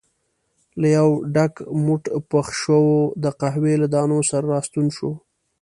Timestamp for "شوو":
2.61-2.97